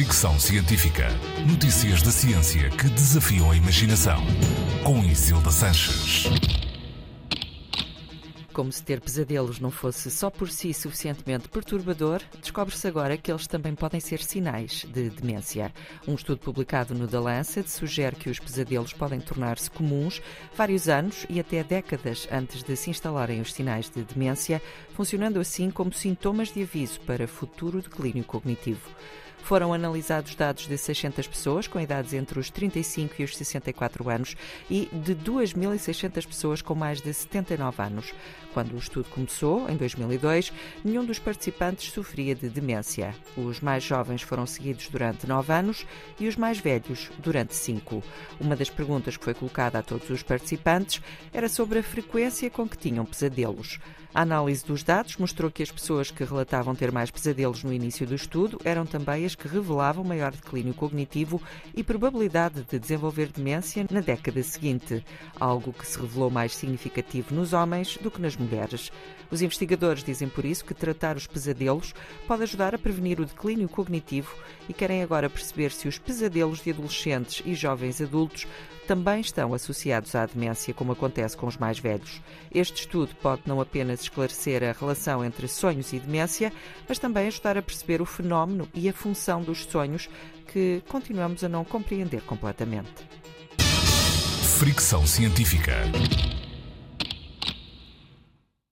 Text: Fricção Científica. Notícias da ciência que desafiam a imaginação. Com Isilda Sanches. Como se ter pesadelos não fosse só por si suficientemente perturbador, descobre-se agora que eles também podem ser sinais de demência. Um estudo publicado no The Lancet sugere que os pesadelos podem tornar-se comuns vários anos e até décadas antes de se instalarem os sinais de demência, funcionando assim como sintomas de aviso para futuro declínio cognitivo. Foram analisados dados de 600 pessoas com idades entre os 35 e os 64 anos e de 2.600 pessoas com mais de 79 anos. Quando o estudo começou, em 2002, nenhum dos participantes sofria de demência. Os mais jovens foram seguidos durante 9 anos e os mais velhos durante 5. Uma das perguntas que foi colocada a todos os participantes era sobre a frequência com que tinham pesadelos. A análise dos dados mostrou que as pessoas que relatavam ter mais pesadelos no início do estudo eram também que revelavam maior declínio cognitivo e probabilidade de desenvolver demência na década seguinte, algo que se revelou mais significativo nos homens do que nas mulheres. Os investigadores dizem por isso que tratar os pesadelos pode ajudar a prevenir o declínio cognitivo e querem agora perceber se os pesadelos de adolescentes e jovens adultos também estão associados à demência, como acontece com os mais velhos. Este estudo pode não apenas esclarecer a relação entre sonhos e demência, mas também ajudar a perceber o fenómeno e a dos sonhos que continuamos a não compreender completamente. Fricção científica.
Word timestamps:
Fricção 0.00 0.40
Científica. 0.40 1.08
Notícias 1.46 2.00
da 2.00 2.10
ciência 2.10 2.70
que 2.70 2.88
desafiam 2.88 3.50
a 3.50 3.54
imaginação. 3.54 4.16
Com 4.82 5.04
Isilda 5.04 5.50
Sanches. 5.50 6.24
Como 8.50 8.72
se 8.72 8.82
ter 8.82 8.98
pesadelos 8.98 9.60
não 9.60 9.70
fosse 9.70 10.10
só 10.10 10.30
por 10.30 10.48
si 10.48 10.72
suficientemente 10.72 11.50
perturbador, 11.50 12.22
descobre-se 12.40 12.88
agora 12.88 13.18
que 13.18 13.30
eles 13.30 13.46
também 13.46 13.74
podem 13.74 14.00
ser 14.00 14.22
sinais 14.22 14.86
de 14.90 15.10
demência. 15.10 15.70
Um 16.08 16.14
estudo 16.14 16.38
publicado 16.38 16.94
no 16.94 17.06
The 17.06 17.18
Lancet 17.18 17.70
sugere 17.70 18.16
que 18.16 18.30
os 18.30 18.38
pesadelos 18.38 18.94
podem 18.94 19.20
tornar-se 19.20 19.70
comuns 19.70 20.22
vários 20.56 20.88
anos 20.88 21.26
e 21.28 21.38
até 21.38 21.62
décadas 21.62 22.26
antes 22.32 22.62
de 22.62 22.74
se 22.74 22.88
instalarem 22.88 23.42
os 23.42 23.52
sinais 23.52 23.90
de 23.90 24.02
demência, 24.02 24.62
funcionando 24.94 25.38
assim 25.38 25.70
como 25.70 25.92
sintomas 25.92 26.50
de 26.50 26.62
aviso 26.62 26.98
para 27.00 27.28
futuro 27.28 27.82
declínio 27.82 28.24
cognitivo. 28.24 28.88
Foram 29.42 29.74
analisados 29.74 30.34
dados 30.34 30.66
de 30.66 30.78
600 30.78 31.26
pessoas 31.26 31.66
com 31.66 31.80
idades 31.80 32.12
entre 32.14 32.38
os 32.38 32.50
35 32.50 33.14
e 33.18 33.24
os 33.24 33.36
64 33.36 34.08
anos 34.08 34.36
e 34.70 34.88
de 34.92 35.14
2.600 35.14 36.26
pessoas 36.26 36.62
com 36.62 36.74
mais 36.74 37.00
de 37.00 37.12
79 37.12 37.82
anos. 37.82 38.14
Quando 38.52 38.74
o 38.74 38.78
estudo 38.78 39.08
começou, 39.10 39.68
em 39.68 39.76
2002, 39.76 40.52
nenhum 40.84 41.04
dos 41.04 41.18
participantes 41.18 41.92
sofria 41.92 42.34
de 42.34 42.48
demência. 42.48 43.14
Os 43.36 43.60
mais 43.60 43.82
jovens 43.84 44.22
foram 44.22 44.46
seguidos 44.46 44.88
durante 44.88 45.26
9 45.26 45.52
anos 45.52 45.86
e 46.18 46.26
os 46.26 46.36
mais 46.36 46.58
velhos 46.58 47.10
durante 47.18 47.54
5. 47.54 48.02
Uma 48.40 48.56
das 48.56 48.70
perguntas 48.70 49.16
que 49.16 49.24
foi 49.24 49.34
colocada 49.34 49.78
a 49.78 49.82
todos 49.82 50.10
os 50.10 50.22
participantes 50.22 51.00
era 51.32 51.48
sobre 51.48 51.78
a 51.78 51.82
frequência 51.82 52.50
com 52.50 52.68
que 52.68 52.78
tinham 52.78 53.04
pesadelos. 53.04 53.78
A 54.12 54.22
análise 54.22 54.64
dos 54.64 54.82
dados 54.82 55.16
mostrou 55.16 55.52
que 55.52 55.62
as 55.62 55.70
pessoas 55.70 56.10
que 56.10 56.24
relatavam 56.24 56.74
ter 56.74 56.90
mais 56.90 57.12
pesadelos 57.12 57.62
no 57.62 57.72
início 57.72 58.04
do 58.04 58.14
estudo 58.16 58.60
eram 58.64 58.84
também 58.84 59.24
que 59.34 59.48
revelavam 59.48 60.04
maior 60.04 60.32
declínio 60.32 60.74
cognitivo 60.74 61.40
e 61.74 61.82
probabilidade 61.82 62.62
de 62.62 62.78
desenvolver 62.78 63.28
demência 63.28 63.86
na 63.90 64.00
década 64.00 64.42
seguinte, 64.42 65.04
algo 65.38 65.72
que 65.72 65.86
se 65.86 65.98
revelou 65.98 66.30
mais 66.30 66.54
significativo 66.54 67.34
nos 67.34 67.52
homens 67.52 67.96
do 67.98 68.10
que 68.10 68.20
nas 68.20 68.36
mulheres. 68.36 68.90
Os 69.30 69.42
investigadores 69.42 70.02
dizem 70.02 70.28
por 70.28 70.44
isso 70.44 70.64
que 70.64 70.74
tratar 70.74 71.16
os 71.16 71.26
pesadelos 71.26 71.94
pode 72.26 72.42
ajudar 72.42 72.74
a 72.74 72.78
prevenir 72.78 73.20
o 73.20 73.26
declínio 73.26 73.68
cognitivo 73.68 74.34
e 74.68 74.74
querem 74.74 75.02
agora 75.02 75.30
perceber 75.30 75.70
se 75.70 75.86
os 75.86 75.98
pesadelos 75.98 76.62
de 76.62 76.70
adolescentes 76.70 77.42
e 77.44 77.54
jovens 77.54 78.00
adultos 78.00 78.46
também 78.90 79.20
estão 79.20 79.54
associados 79.54 80.16
à 80.16 80.26
demência, 80.26 80.74
como 80.74 80.90
acontece 80.90 81.36
com 81.36 81.46
os 81.46 81.56
mais 81.56 81.78
velhos. 81.78 82.20
Este 82.52 82.80
estudo 82.80 83.14
pode 83.22 83.42
não 83.46 83.60
apenas 83.60 84.00
esclarecer 84.00 84.64
a 84.64 84.72
relação 84.72 85.24
entre 85.24 85.46
sonhos 85.46 85.92
e 85.92 86.00
demência, 86.00 86.52
mas 86.88 86.98
também 86.98 87.28
ajudar 87.28 87.56
a 87.56 87.62
perceber 87.62 88.02
o 88.02 88.04
fenómeno 88.04 88.68
e 88.74 88.88
a 88.88 88.92
dos 89.42 89.64
sonhos 89.64 90.08
que 90.52 90.82
continuamos 90.88 91.44
a 91.44 91.48
não 91.48 91.64
compreender 91.64 92.22
completamente. 92.22 92.90
Fricção 94.58 95.06
científica. 95.06 95.76